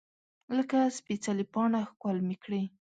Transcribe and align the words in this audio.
لکه 0.57 0.79
سپیڅلې 0.97 1.45
پاڼه 1.53 1.81
ښکل 1.91 2.17
مې 2.27 2.35
کړې 2.43 2.61